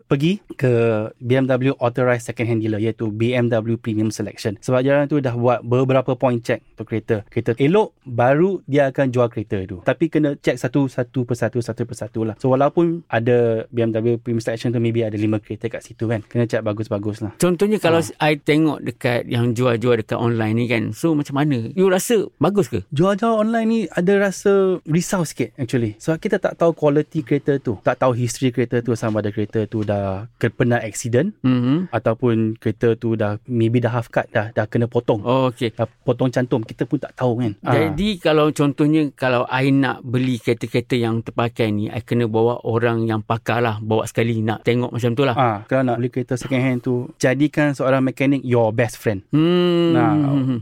pergi 0.06 0.40
ke 0.56 0.72
BMW 1.18 1.72
authorized 1.80 2.28
second 2.28 2.46
hand 2.48 2.60
dealer 2.60 2.78
iaitu 2.78 3.08
BMW 3.08 3.80
Premium 3.80 4.12
Selection. 4.12 4.56
Sebab 4.60 4.80
jalan 4.84 5.08
tu 5.08 5.18
dah 5.18 5.34
buat 5.34 5.64
beberapa 5.64 6.14
point 6.14 6.38
check 6.40 6.62
untuk 6.76 6.92
kereta. 6.92 7.16
Kereta 7.32 7.56
elok 7.56 7.96
baru 8.04 8.60
dia 8.68 8.92
akan 8.92 9.08
jual 9.10 9.28
kereta 9.32 9.64
tu. 9.64 9.80
Tapi 9.82 10.12
kena 10.12 10.36
check 10.38 10.60
satu 10.60 10.86
satu 10.86 11.24
persatu 11.24 11.58
satu 11.64 11.82
persatu 11.88 12.20
lah. 12.28 12.34
So 12.38 12.52
walaupun 12.52 13.06
ada 13.08 13.64
BMW 13.72 14.20
Premium 14.20 14.44
Selection 14.44 14.70
tu 14.70 14.78
maybe 14.78 15.02
ada 15.02 15.16
lima 15.16 15.40
kereta 15.40 15.72
kat 15.72 15.82
situ 15.82 16.06
kan. 16.06 16.20
Kena 16.26 16.44
check 16.44 16.62
bagus-bagus 16.62 17.24
lah. 17.24 17.32
Contohnya 17.40 17.80
kalau 17.80 18.02
Ah. 18.02 18.34
I 18.34 18.38
tengok 18.40 18.82
dekat 18.82 19.30
yang 19.30 19.54
jual-jual 19.54 20.02
dekat 20.02 20.18
online 20.18 20.54
ni 20.58 20.66
kan. 20.66 20.90
So 20.90 21.14
macam 21.14 21.38
mana? 21.38 21.70
You 21.72 21.86
rasa 21.86 22.26
bagus 22.42 22.66
ke? 22.66 22.82
Jual-jual 22.90 23.46
online 23.46 23.68
ni 23.68 23.80
ada 23.88 24.12
rasa 24.18 24.82
risau 24.84 25.22
sikit 25.22 25.54
actually. 25.56 25.94
Sebab 26.02 26.18
kita 26.18 26.36
tak 26.42 26.58
tahu 26.58 26.74
quality 26.82 27.22
kereta 27.22 27.62
tu. 27.62 27.78
Tak 27.78 28.02
tahu 28.02 28.10
history 28.12 28.50
kereta 28.50 28.82
tu 28.82 28.98
sama 28.98 29.22
ada 29.22 29.30
kereta 29.30 29.62
tu 29.70 29.86
dah 29.86 30.26
pernah 30.58 30.82
accident 30.82 31.30
Mm-hmm. 31.46 31.94
ataupun 31.94 32.58
kereta 32.58 32.98
tu 32.98 33.14
dah 33.14 33.38
maybe 33.46 33.78
dah 33.78 33.92
half 33.92 34.08
cut 34.08 34.26
dah 34.32 34.50
dah 34.50 34.66
kena 34.66 34.90
potong. 34.90 35.22
Oh, 35.22 35.46
okay. 35.46 35.70
Dah 35.70 35.86
potong 36.02 36.32
cantum. 36.32 36.66
Kita 36.66 36.82
pun 36.82 36.98
tak 36.98 37.14
tahu 37.14 37.38
kan. 37.38 37.52
Jadi 37.62 38.18
kalau 38.18 38.50
contohnya 38.50 39.12
kalau 39.12 39.44
I 39.46 39.68
nak 39.70 40.00
beli 40.02 40.40
kereta-kereta 40.40 40.96
yang 40.96 41.20
terpakai 41.20 41.68
ni, 41.68 41.86
I 41.86 42.00
kena 42.00 42.24
bawa 42.26 42.64
orang 42.64 43.04
yang 43.04 43.20
pakar 43.22 43.60
lah. 43.60 43.76
Bawa 43.78 44.08
sekali 44.08 44.40
nak 44.40 44.64
tengok 44.64 44.90
macam 44.90 45.12
tu 45.12 45.22
lah. 45.22 45.36
Ah, 45.36 45.58
kalau 45.68 45.84
nak 45.84 46.00
beli 46.00 46.08
kereta 46.08 46.34
second 46.34 46.62
hand 46.64 46.80
tu, 46.80 47.12
jadikan 47.20 47.76
seorang 47.76 48.00
mekanik 48.00 48.40
your 48.42 48.72
best 48.72 48.96
friend. 48.96 49.20
Hmm. 49.30 49.92
Nah, 49.92 50.12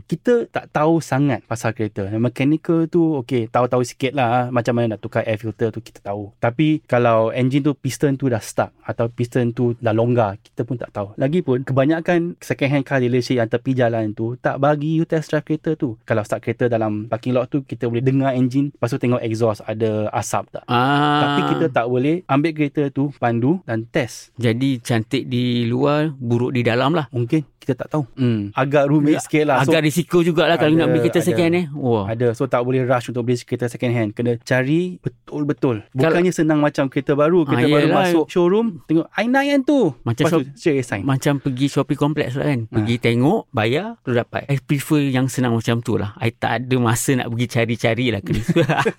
kita 0.03 0.51
tak 0.51 0.67
tahu 0.69 0.99
sangat 0.99 1.41
pasal 1.47 1.71
kereta. 1.71 2.11
Yang 2.11 2.23
Mechanical 2.27 2.79
tu, 2.91 3.15
okay, 3.15 3.47
tahu-tahu 3.47 3.87
sikit 3.87 4.11
lah. 4.11 4.27
ah, 4.27 4.43
Macam 4.51 4.75
mana 4.75 4.93
nak 4.93 5.01
tukar 5.01 5.23
air 5.23 5.39
filter 5.39 5.71
tu, 5.71 5.79
kita 5.79 6.03
tahu. 6.03 6.10
Tapi 6.37 6.83
kalau 6.85 7.31
engine 7.31 7.63
tu, 7.63 7.73
piston 7.73 8.15
tu 8.15 8.27
dah 8.27 8.41
stuck 8.41 8.75
atau 8.83 9.07
piston 9.07 9.55
tu 9.55 9.73
dah 9.79 9.95
longgar, 9.95 10.37
kita 10.41 10.67
pun 10.67 10.75
tak 10.75 10.91
tahu. 10.91 11.15
Lagipun, 11.15 11.63
kebanyakan 11.63 12.35
second 12.39 12.69
hand 12.69 12.85
car 12.85 12.99
dealership 12.99 13.39
yang 13.39 13.47
tepi 13.47 13.71
jalan 13.71 14.11
tu, 14.11 14.35
tak 14.39 14.59
bagi 14.59 14.99
you 14.99 15.05
test 15.07 15.31
drive 15.31 15.45
kereta 15.45 15.75
tu. 15.75 15.95
Kalau 16.03 16.23
start 16.25 16.43
kereta 16.43 16.67
dalam 16.67 17.07
parking 17.07 17.35
lot 17.35 17.47
tu, 17.47 17.63
kita 17.63 17.87
boleh 17.87 18.03
dengar 18.03 18.35
engine, 18.35 18.73
lepas 18.73 18.91
tu 18.91 18.99
tengok 18.99 19.21
exhaust 19.23 19.63
ada 19.63 20.11
asap 20.11 20.51
tak. 20.51 20.63
Ah. 20.67 21.21
Tapi 21.23 21.41
kita 21.55 21.65
tak 21.71 21.85
boleh 21.87 22.25
ambil 22.27 22.51
kereta 22.51 22.91
tu, 22.91 23.13
pandu 23.15 23.63
dan 23.63 23.87
test. 23.87 24.35
Jadi 24.35 24.81
cantik 24.83 25.27
di 25.27 25.67
luar, 25.67 26.11
buruk 26.15 26.51
di 26.51 26.61
dalam 26.65 26.91
lah. 26.91 27.07
Mungkin 27.13 27.43
kita 27.61 27.85
tak 27.85 27.93
tahu. 27.93 28.03
Hmm. 28.17 28.49
Agak 28.57 28.89
rumit 28.89 29.21
sikit 29.21 29.45
lah. 29.45 29.61
Agak 29.61 29.85
risiko 29.85 30.25
jugalah 30.25 30.57
kalau 30.57 30.73
ada- 30.73 30.81
nak 30.81 30.87
beli 30.89 31.05
kereta 31.05 31.21
second 31.21 31.45
hand 31.45 31.59
eh. 31.61 31.65
Wah. 31.77 32.09
Ada. 32.09 32.33
So 32.33 32.49
tak 32.49 32.65
boleh 32.65 32.81
rush 32.81 33.13
untuk 33.13 33.21
beli 33.21 33.37
kereta 33.37 33.69
second 33.69 33.93
hand. 33.93 34.09
Kena 34.17 34.41
cari 34.41 34.97
betul-betul. 34.97 35.85
Bukannya 36.03 36.33
senang 36.33 36.59
macam 36.59 36.87
kereta 36.87 37.13
baru, 37.13 37.45
kereta 37.45 37.67
Ah, 37.67 37.69
baru 37.69 37.87
yelah. 37.87 37.97
masuk 38.01 38.25
showroom, 38.25 38.81
tengok 38.85 39.07
i9 39.11 39.35
kan 39.35 39.59
tu. 39.61 39.79
Macam 40.01 40.23
tu, 40.23 40.31
shop- 40.31 40.81
sign. 40.81 41.01
Macam 41.03 41.33
pergi 41.37 41.67
shopping 41.67 41.99
kompleks 41.99 42.33
lah 42.33 42.49
kan. 42.49 42.65
Pergi 42.65 42.95
tengok, 42.97 43.51
bayar, 43.51 44.01
tu 44.01 44.11
dapat. 44.11 44.47
I 44.47 44.57
prefer 44.57 45.05
yang 45.07 45.27
senang 45.27 45.53
macam 45.53 45.79
tu 45.79 45.95
lah. 45.95 46.17
I 46.17 46.31
tak 46.31 46.65
ada 46.65 46.75
masa 46.77 47.13
nak 47.13 47.29
pergi 47.29 47.45
cari-cari 47.47 48.07
lah 48.09 48.21
Chris. 48.21 48.47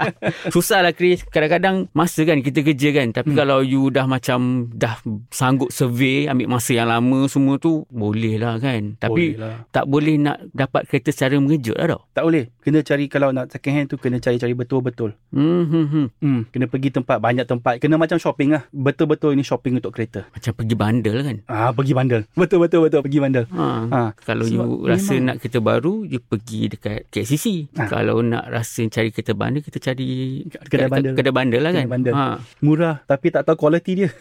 Susah 0.54 0.80
lah 0.80 0.92
Chris. 0.92 1.24
Kadang-kadang 1.26 1.90
masa 1.92 2.22
kan 2.22 2.38
kita 2.38 2.62
kerja 2.62 2.88
kan. 2.92 3.10
Tapi 3.10 3.32
hmm. 3.32 3.38
kalau 3.38 3.58
you 3.60 3.88
dah 3.88 4.06
macam 4.06 4.70
dah 4.70 4.98
sanggup 5.28 5.70
survey, 5.70 6.28
ambil 6.28 6.46
masa 6.48 6.72
yang 6.72 6.86
lama 6.86 7.26
semua 7.26 7.56
tu, 7.56 7.84
boleh 7.88 8.36
lah 8.36 8.58
kan. 8.58 8.94
Tapi 8.96 9.34
Boleh 9.34 9.40
lah. 9.40 9.56
tak 9.70 9.84
boleh 9.86 10.16
nak 10.16 10.38
dapat 10.52 10.86
kereta 10.86 11.10
secara 11.10 11.34
mengejut 11.36 11.74
lah 11.74 11.96
tau. 11.96 12.00
Tak 12.12 12.22
boleh. 12.22 12.44
Kena 12.60 12.78
cari 12.80 13.06
kalau 13.06 13.32
nak 13.32 13.50
second 13.50 13.74
hand 13.74 13.88
tu 13.88 13.96
kena 13.96 14.18
cari-cari 14.18 14.52
betul-betul. 14.52 15.16
Hmm, 15.32 15.64
hmm, 15.64 15.86
hmm. 15.88 16.06
Hmm, 16.20 16.40
kena 16.48 16.68
pergi 16.68 16.91
tempat 16.92 17.16
banyak 17.18 17.42
tempat. 17.42 17.80
Kena 17.80 17.96
macam 17.96 18.16
shopping 18.16 18.52
lah. 18.52 18.62
Betul-betul 18.68 19.32
ini 19.32 19.42
shopping 19.42 19.80
untuk 19.80 19.90
kereta. 19.90 20.28
Macam 20.28 20.52
pergi 20.52 20.74
bandel 20.74 21.16
kan. 21.18 21.36
Ah, 21.46 21.70
pergi 21.70 21.92
bandel. 21.92 22.22
Betul-betul 22.38 22.80
betul 22.82 23.00
pergi 23.00 23.18
bandel. 23.18 23.44
Ha. 23.50 23.66
Ha. 23.88 24.00
Kalau 24.18 24.44
Sebab 24.44 24.52
you 24.62 24.86
rasa 24.86 25.10
memang- 25.10 25.24
nak 25.24 25.36
kereta 25.40 25.58
baru, 25.58 25.94
you 26.04 26.20
pergi 26.20 26.60
dekat 26.68 27.08
KCC. 27.08 27.72
Ha. 27.74 27.88
Kalau 27.88 28.20
nak 28.20 28.44
rasa 28.46 28.84
cari 28.86 29.08
kereta 29.08 29.32
bandel, 29.32 29.62
kita 29.62 29.80
cari 29.80 30.44
Kedai 30.62 30.86
ke- 30.86 30.92
bandel. 30.92 31.12
Kedai 31.14 31.32
bandel 31.32 31.60
lah 31.60 31.72
kan. 31.72 31.82
Kedai 31.82 31.90
bandel. 31.90 32.12
Ha. 32.12 32.24
Murah 32.60 32.96
tapi 33.02 33.26
tak 33.28 33.42
tahu 33.42 33.56
kualiti 33.58 33.92
dia. 33.96 34.10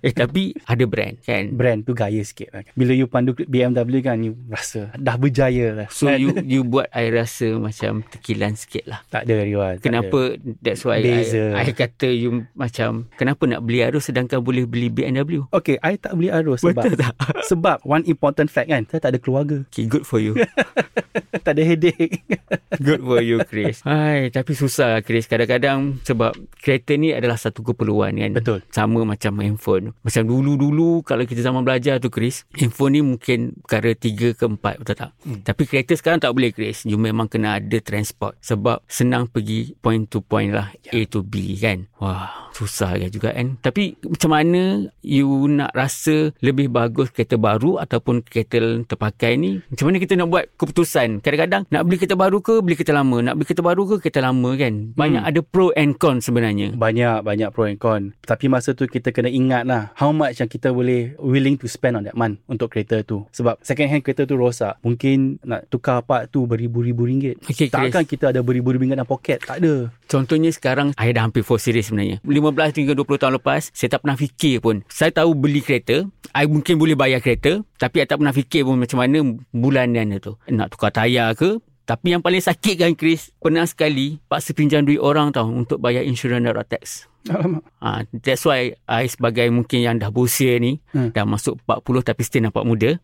Eh 0.00 0.12
tapi 0.12 0.54
ada 0.64 0.84
brand 0.84 1.16
kan. 1.20 1.48
Brand 1.50 1.80
tu 1.82 1.92
gaya 1.92 2.20
sikit 2.20 2.48
lah. 2.50 2.62
Bila 2.72 2.92
you 2.92 3.06
pandu 3.06 3.36
BMW 3.36 4.00
kan, 4.00 4.16
you 4.18 4.36
rasa 4.46 4.88
dah 4.94 5.16
berjaya 5.16 5.74
lah. 5.74 5.88
So 5.90 6.08
you 6.08 6.32
you 6.44 6.62
buat 6.62 6.88
I 6.90 7.10
rasa 7.10 7.56
macam 7.56 8.04
tekilan 8.06 8.54
sikit 8.54 8.84
lah. 8.86 9.00
Tak 9.06 9.24
ada 9.24 9.34
Riwan. 9.42 9.74
tak 9.74 9.80
ada. 9.80 9.84
Kenapa 9.84 10.20
that's 10.60 10.82
why 10.82 11.00
Beza. 11.00 11.52
I, 11.52 11.66
I 11.66 11.73
kata 11.74 12.08
you 12.08 12.46
macam 12.54 13.10
kenapa 13.18 13.42
nak 13.44 13.60
beli 13.66 13.84
Arus 13.84 14.08
sedangkan 14.08 14.40
boleh 14.40 14.64
beli 14.64 14.88
BMW? 14.88 15.44
Okay, 15.50 15.76
I 15.82 15.98
tak 15.98 16.16
beli 16.16 16.30
Arus 16.30 16.64
sebab 16.64 16.86
Betul 16.86 16.98
tak? 17.02 17.14
sebab 17.50 17.82
one 17.84 18.06
important 18.06 18.48
fact 18.48 18.70
kan, 18.70 18.86
saya 18.88 19.00
tak 19.02 19.10
ada 19.14 19.20
keluarga. 19.20 19.66
Okay, 19.68 19.90
good 19.90 20.06
for 20.06 20.22
you. 20.22 20.38
tak 21.44 21.60
ada 21.60 21.62
headache. 21.62 22.24
Good 22.86 23.06
for 23.06 23.22
you, 23.22 23.38
Chris. 23.46 23.84
Hai, 23.86 24.34
tapi 24.34 24.56
susah, 24.58 24.98
Chris. 25.06 25.30
Kadang-kadang 25.30 26.02
sebab 26.02 26.34
kereta 26.58 26.98
ni 26.98 27.14
adalah 27.14 27.38
satu 27.38 27.62
keperluan 27.62 28.18
kan. 28.18 28.34
Betul. 28.34 28.58
Sama 28.74 29.06
macam 29.06 29.38
handphone. 29.38 29.94
Macam 30.02 30.26
dulu-dulu 30.26 31.06
kalau 31.06 31.22
kita 31.22 31.44
zaman 31.44 31.62
belajar 31.62 32.02
tu, 32.02 32.10
Chris, 32.10 32.42
handphone 32.58 32.98
ni 32.98 33.00
mungkin 33.04 33.54
perkara 33.62 33.94
tiga 33.94 34.34
ke 34.34 34.44
empat, 34.48 34.82
betul 34.82 34.96
tak? 34.98 35.10
Hmm. 35.22 35.46
Tapi 35.46 35.62
kereta 35.70 35.94
sekarang 35.94 36.18
tak 36.18 36.34
boleh, 36.34 36.50
Chris. 36.50 36.82
You 36.82 36.98
memang 36.98 37.30
kena 37.30 37.62
ada 37.62 37.78
transport. 37.78 38.34
Sebab 38.42 38.82
senang 38.90 39.30
pergi 39.30 39.78
point 39.78 40.02
to 40.10 40.18
point 40.18 40.50
lah. 40.50 40.74
Ya. 40.90 40.98
A 40.98 41.00
to 41.06 41.22
B 41.22 41.54
kan. 41.64 41.88
Wah, 41.96 42.52
susah 42.52 43.00
kan 43.00 43.08
juga 43.08 43.32
kan. 43.32 43.56
Tapi 43.64 43.96
macam 44.04 44.30
mana 44.30 44.62
you 45.00 45.48
nak 45.48 45.72
rasa 45.72 46.36
lebih 46.44 46.68
bagus 46.68 47.08
kereta 47.08 47.40
baru 47.40 47.80
ataupun 47.80 48.20
kereta 48.20 48.84
terpakai 48.84 49.40
ni? 49.40 49.64
Macam 49.72 49.88
mana 49.88 49.96
kita 49.96 50.12
nak 50.14 50.28
buat 50.28 50.44
keputusan? 50.60 51.24
Kadang-kadang 51.24 51.64
nak 51.72 51.82
beli 51.88 51.96
kereta 51.96 52.14
baru 52.14 52.44
ke 52.44 52.60
beli 52.60 52.76
kereta 52.76 52.92
lama? 52.92 53.24
Nak 53.24 53.34
beli 53.40 53.46
kereta 53.48 53.64
baru 53.64 53.82
ke 53.88 53.94
kereta 54.04 54.20
lama 54.20 54.50
kan? 54.54 54.92
Banyak 54.92 55.22
Hmm. 55.24 55.30
ada 55.32 55.40
pro 55.40 55.72
and 55.72 55.96
con 55.96 56.20
sebenarnya. 56.20 56.76
Banyak, 56.76 57.24
banyak 57.24 57.48
pro 57.48 57.64
and 57.64 57.80
con. 57.80 58.12
Tapi 58.20 58.52
masa 58.52 58.76
tu 58.76 58.84
kita 58.84 59.08
kena 59.08 59.32
ingat 59.32 59.64
lah 59.64 59.94
how 59.96 60.12
much 60.12 60.36
yang 60.36 60.50
kita 60.50 60.68
boleh 60.68 61.16
willing 61.16 61.56
to 61.56 61.64
spend 61.64 61.96
on 61.96 62.04
that 62.04 62.12
month 62.12 62.44
untuk 62.44 62.68
kereta 62.68 63.00
tu. 63.00 63.24
Sebab 63.32 63.62
second 63.64 63.88
hand 63.88 64.02
kereta 64.04 64.28
tu 64.28 64.36
rosak. 64.36 64.76
Mungkin 64.84 65.40
nak 65.40 65.70
tukar 65.72 66.04
part 66.04 66.28
tu 66.28 66.44
beribu-ribu 66.44 67.08
ringgit. 67.08 67.40
Okay, 67.46 67.72
Chris. 67.72 67.72
Takkan 67.72 68.04
kita 68.04 68.34
ada 68.34 68.44
beribu-ribu 68.44 68.84
ringgit 68.84 68.98
dalam 69.00 69.08
poket. 69.08 69.40
Tak 69.40 69.62
ada. 69.62 69.88
Contohnya 70.04 70.52
sekarang 70.52 70.92
saya 70.94 71.10
dah 71.16 71.22
hampir 71.26 71.42
4 71.42 71.58
series 71.58 71.88
sebenarnya. 71.90 72.16
15 72.22 72.76
hingga 72.78 72.94
20 72.94 73.20
tahun 73.20 73.34
lepas 73.40 73.72
saya 73.72 73.88
tak 73.96 74.00
pernah 74.04 74.16
fikir 74.18 74.60
pun. 74.60 74.84
Saya 74.86 75.10
tahu 75.10 75.32
beli 75.34 75.64
kereta, 75.64 76.04
I 76.36 76.44
mungkin 76.46 76.76
boleh 76.76 76.94
bayar 76.94 77.24
kereta, 77.24 77.64
tapi 77.80 78.04
I 78.04 78.06
tak 78.06 78.20
pernah 78.20 78.34
fikir 78.34 78.62
pun 78.68 78.76
macam 78.78 79.00
mana 79.00 79.18
bulanan 79.50 80.14
dia 80.14 80.18
tu. 80.20 80.36
Nak 80.48 80.76
tukar 80.76 80.92
tayar 80.92 81.32
ke? 81.34 81.58
Tapi 81.84 82.16
yang 82.16 82.24
paling 82.24 82.40
sakit 82.40 82.80
kan 82.80 82.92
Chris, 82.96 83.28
pernah 83.36 83.68
sekali 83.68 84.16
paksa 84.24 84.56
pinjam 84.56 84.88
duit 84.88 84.96
orang 84.96 85.36
tau 85.36 85.44
untuk 85.52 85.76
bayar 85.84 86.00
insurans 86.00 86.40
darab 86.40 86.64
tax. 86.64 87.04
Alamak. 87.24 87.64
Ha, 87.80 88.04
that's 88.20 88.44
why 88.44 88.76
I 88.84 89.08
sebagai 89.08 89.48
mungkin 89.48 89.80
yang 89.80 89.96
dah 89.96 90.12
berusia 90.12 90.60
ni, 90.60 90.84
Hmm. 90.92 91.08
hmm. 91.08 91.10
dah 91.16 91.24
masuk 91.24 91.56
40 91.64 92.04
tapi 92.04 92.20
still 92.20 92.44
nampak 92.44 92.68
muda. 92.68 93.00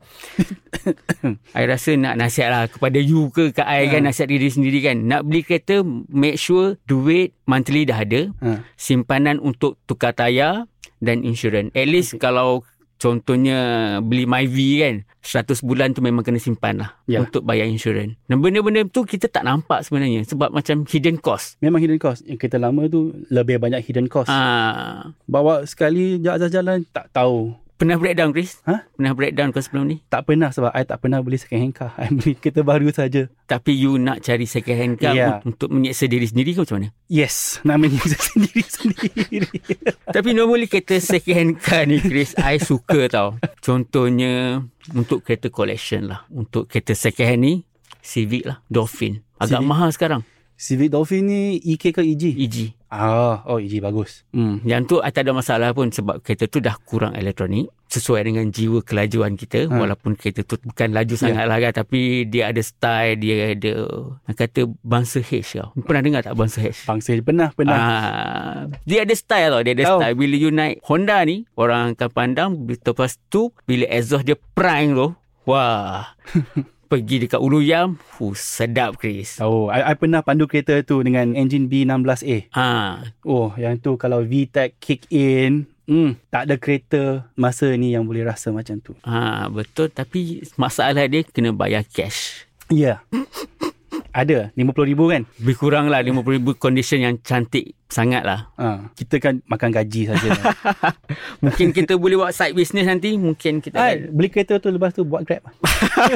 I 1.57 1.65
rasa 1.65 1.97
nak 1.97 2.21
nasihat 2.21 2.51
lah 2.53 2.65
kepada 2.69 3.01
you 3.01 3.33
ke 3.33 3.53
kat 3.53 3.65
I 3.65 3.89
kan, 3.89 4.05
Hmm. 4.05 4.13
nasihat 4.13 4.29
diri 4.29 4.49
sendiri 4.53 4.85
kan. 4.85 5.09
Nak 5.09 5.25
beli 5.25 5.41
kereta, 5.41 5.81
make 6.09 6.37
sure 6.37 6.77
duit 6.85 7.33
monthly 7.49 7.89
dah 7.89 8.05
ada, 8.05 8.29
Ha. 8.45 8.61
simpanan 8.77 9.41
untuk 9.41 9.81
tukar 9.89 10.13
tayar 10.13 10.69
dan 11.01 11.25
insurans. 11.25 11.73
At 11.73 11.89
least 11.89 12.17
okay. 12.17 12.29
kalau 12.29 12.61
contohnya 13.01 13.59
beli 13.99 14.29
MyV 14.29 14.57
kan, 14.79 14.95
100 15.21 15.61
bulan 15.61 15.91
tu 15.91 16.01
memang 16.01 16.21
kena 16.21 16.37
simpan 16.37 16.79
lah 16.79 16.93
Ya. 17.05 17.21
untuk 17.21 17.43
bayar 17.43 17.65
insurans. 17.65 18.15
Dan 18.25 18.39
benda-benda 18.39 18.85
tu 18.85 19.03
kita 19.03 19.27
tak 19.27 19.43
nampak 19.43 19.83
sebenarnya 19.83 20.23
sebab 20.23 20.53
macam 20.53 20.85
hidden 20.85 21.17
cost. 21.17 21.57
Memang 21.59 21.81
hidden 21.81 21.97
cost. 21.97 22.21
Yang 22.23 22.45
kereta 22.45 22.61
lama 22.61 22.85
tu 22.87 23.13
lebih 23.29 23.57
banyak 23.57 23.81
hidden 23.81 24.07
cost. 24.07 24.29
Ah, 24.29 25.11
Bawa 25.25 25.65
sekali 25.65 26.21
jalan-jalan 26.21 26.85
tak 26.87 27.09
tahu. 27.11 27.57
Pernah 27.81 27.97
breakdown 27.97 28.37
Chris? 28.37 28.61
Ha? 28.69 28.85
Pernah 28.93 29.17
breakdown 29.17 29.49
kau 29.57 29.65
sebelum 29.65 29.89
ni? 29.89 29.97
Tak 30.13 30.29
pernah 30.29 30.53
sebab 30.53 30.69
I 30.77 30.85
tak 30.85 31.01
pernah 31.01 31.25
beli 31.25 31.41
second 31.41 31.61
hand 31.65 31.73
car. 31.73 31.97
I 32.03 32.13
beli 32.13 32.37
kereta 32.37 32.61
baru 32.61 32.93
saja. 32.93 33.33
Tapi 33.49 33.73
you 33.73 33.97
nak 33.97 34.21
cari 34.21 34.45
second 34.45 34.77
hand 34.77 34.95
car 35.01 35.17
yeah. 35.17 35.41
untuk 35.49 35.73
menyeksa 35.73 36.05
diri 36.05 36.29
sendiri 36.29 36.53
ke 36.53 36.61
macam 36.61 36.77
mana? 36.77 36.89
Yes, 37.09 37.65
namanya 37.65 38.05
sendiri-sendiri. 38.29 39.81
Tapi 40.17 40.29
normally 40.37 40.69
kereta 40.69 41.01
second 41.01 41.37
hand 41.41 41.53
car 41.65 41.89
ni 41.89 42.05
Chris, 42.05 42.37
I 42.37 42.61
suka 42.61 43.09
tau. 43.09 43.41
Contohnya 43.65 44.61
untuk 44.93 45.25
kereta 45.25 45.49
collection 45.49 46.13
lah. 46.13 46.29
Untuk 46.29 46.69
kereta 46.69 46.93
second 46.93 47.27
hand 47.33 47.43
ni, 47.43 47.55
Civic 48.05 48.45
lah, 48.45 48.61
Dolphin. 48.69 49.25
Agak 49.41 49.65
Civic. 49.65 49.71
mahal 49.73 49.89
sekarang, 49.89 50.21
Civic 50.61 50.93
Dolphin 50.93 51.25
ni 51.25 51.57
EK 51.57 51.89
ke 51.89 52.05
EG? 52.05 52.37
EG. 52.37 52.77
Ah, 52.93 53.41
oh 53.49 53.57
EG 53.57 53.81
bagus. 53.81 54.29
Hmm. 54.29 54.61
Yang 54.61 54.83
tu 54.85 54.97
tak 55.01 55.25
ada 55.25 55.33
masalah 55.33 55.73
pun 55.73 55.89
sebab 55.89 56.21
kereta 56.21 56.45
tu 56.45 56.61
dah 56.61 56.77
kurang 56.85 57.17
elektronik. 57.17 57.73
Sesuai 57.89 58.29
dengan 58.29 58.45
jiwa 58.53 58.85
kelajuan 58.85 59.41
kita. 59.41 59.67
Ha. 59.67 59.73
Walaupun 59.73 60.21
kereta 60.21 60.45
tu 60.45 60.61
bukan 60.61 60.93
laju 60.93 61.17
Ya. 61.17 61.19
sangat 61.19 61.49
lah 61.49 61.57
kan. 61.59 61.73
Tapi 61.81 62.29
dia 62.29 62.53
ada 62.53 62.61
style, 62.61 63.17
dia 63.17 63.57
ada, 63.57 63.73
nak 64.21 64.37
kata 64.37 64.69
bangsa 64.85 65.25
H 65.25 65.57
tau. 65.57 65.73
Pernah 65.81 66.03
dengar 66.05 66.21
tak 66.21 66.37
bangsa 66.37 66.61
H? 66.61 66.85
Bangsa 66.85 67.17
pernah, 67.25 67.49
pernah. 67.57 67.79
Ah, 67.81 68.59
dia 68.85 69.09
ada 69.09 69.15
style 69.17 69.49
tau. 69.49 69.63
Dia 69.65 69.73
ada 69.73 69.85
Tahu. 69.89 69.97
style. 69.97 70.15
Bila 70.21 70.35
you 70.37 70.53
naik 70.53 70.77
Honda 70.85 71.25
ni, 71.25 71.49
orang 71.57 71.97
akan 71.97 72.11
pandang. 72.13 72.51
Lepas 72.69 73.17
tu, 73.33 73.49
bila 73.65 73.89
exhaust 73.89 74.29
dia 74.29 74.37
prime 74.53 74.93
tu, 74.93 75.09
wah. 75.49 76.13
pergi 76.91 77.23
dekat 77.23 77.39
Ulu 77.39 77.63
Yam, 77.63 77.95
fuh, 78.03 78.35
sedap 78.35 78.99
Chris. 78.99 79.39
Tahu, 79.39 79.71
I, 79.71 79.95
I 79.95 79.95
pernah 79.95 80.27
pandu 80.27 80.51
kereta 80.51 80.75
tu 80.83 80.99
dengan 81.07 81.39
engine 81.39 81.71
B16A. 81.71 82.51
Ah, 82.51 83.07
Oh, 83.23 83.55
yang 83.55 83.79
tu 83.79 83.95
kalau 83.95 84.27
VTEC 84.27 84.75
kick 84.83 85.07
in, 85.15 85.71
hmm, 85.87 86.19
tak 86.35 86.51
ada 86.51 86.59
kereta 86.59 87.31
masa 87.39 87.71
ni 87.79 87.95
yang 87.95 88.03
boleh 88.03 88.27
rasa 88.27 88.51
macam 88.51 88.83
tu. 88.83 88.99
ah, 89.07 89.47
betul. 89.47 89.87
Tapi 89.87 90.43
masalah 90.59 91.07
dia 91.07 91.23
kena 91.23 91.55
bayar 91.55 91.87
cash. 91.87 92.51
Ya. 92.67 92.99
Yeah. 92.99 92.99
ada, 94.11 94.51
RM50,000 94.55 95.01
kan? 95.07 95.23
Lebih 95.39 95.57
kurang 95.57 95.87
lah 95.87 96.01
RM50,000 96.01 96.47
condition 96.57 96.99
yang 97.01 97.15
cantik 97.21 97.75
sangat 97.91 98.23
lah. 98.23 98.47
Ha, 98.55 98.95
kita 98.95 99.19
kan 99.19 99.43
makan 99.45 99.75
gaji 99.75 100.07
saja. 100.07 100.31
Mungkin 101.45 101.75
kita 101.75 101.99
boleh 101.99 102.17
buat 102.17 102.31
side 102.31 102.55
business 102.55 102.87
nanti. 102.87 103.19
Mungkin 103.19 103.59
kita 103.59 103.77
Ai, 103.77 104.07
akan... 104.07 104.15
beli 104.15 104.29
kereta 104.31 104.63
tu 104.63 104.71
lepas 104.71 104.95
tu 104.95 105.03
buat 105.03 105.27
Grab. 105.27 105.43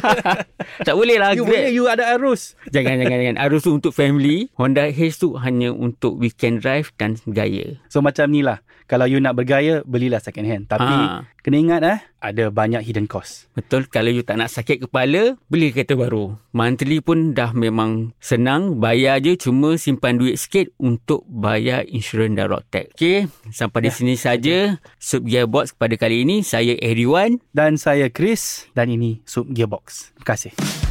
tak 0.86 0.94
boleh 0.94 1.18
lah. 1.18 1.34
You 1.34 1.42
Grab. 1.42 1.50
boleh, 1.50 1.70
you 1.70 1.84
ada 1.86 2.14
arus. 2.14 2.54
Jangan, 2.70 2.94
jangan, 2.96 3.18
jangan. 3.18 3.36
Arus 3.42 3.62
tu 3.62 3.72
untuk 3.74 3.90
family. 3.90 4.46
Honda 4.54 4.86
H 4.86 5.18
tu 5.18 5.34
hanya 5.36 5.74
untuk 5.74 6.16
weekend 6.16 6.62
drive 6.62 6.94
dan 6.94 7.18
gaya. 7.26 7.74
So 7.90 7.98
macam 8.00 8.30
ni 8.30 8.46
lah. 8.46 8.62
Kalau 8.84 9.08
you 9.08 9.16
nak 9.16 9.32
bergaya, 9.32 9.80
belilah 9.82 10.20
second 10.20 10.44
hand. 10.44 10.64
Tapi 10.68 10.84
Ah. 10.84 11.24
kena 11.40 11.56
ingat 11.56 11.80
eh, 11.82 11.98
ada 12.20 12.52
banyak 12.52 12.84
hidden 12.84 13.08
cost. 13.08 13.48
Betul. 13.52 13.88
Kalau 13.88 14.12
you 14.12 14.20
tak 14.20 14.36
nak 14.36 14.48
sakit 14.48 14.84
kepala, 14.84 15.40
beli 15.48 15.72
kereta 15.72 15.96
baru. 15.96 16.36
Monthly 16.52 17.00
pun 17.00 17.32
dah 17.32 17.50
memang 17.50 17.83
senang. 18.20 18.78
Bayar 18.78 19.18
je 19.18 19.34
cuma 19.34 19.74
simpan 19.74 20.20
duit 20.20 20.36
sikit 20.36 20.68
untuk 20.76 21.24
bayar 21.26 21.84
insurans 21.88 22.36
dan 22.36 22.50
tax. 22.68 22.92
Okay. 22.94 23.26
Sampai 23.50 23.86
di 23.86 23.90
Ya. 23.90 23.96
sini 23.96 24.14
saja. 24.14 24.56
Sub 25.00 25.24
Gearbox 25.24 25.72
pada 25.74 25.96
kali 25.96 26.22
ini. 26.22 26.44
Saya 26.44 26.76
Eriwan. 26.78 27.40
Dan 27.50 27.80
saya 27.80 28.12
Chris 28.12 28.68
dan 28.76 28.90
ini 28.90 29.24
Sub 29.24 29.48
Gearbox. 29.48 30.12
Terima 30.16 30.26
kasih. 30.28 30.83